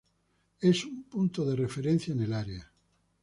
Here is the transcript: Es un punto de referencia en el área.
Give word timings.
Es 0.61 0.83
un 0.83 1.03
punto 1.03 1.45
de 1.45 1.55
referencia 1.55 2.11
en 2.11 2.23
el 2.23 2.33
área. 2.33 2.71